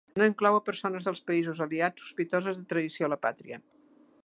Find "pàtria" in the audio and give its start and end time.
3.27-3.61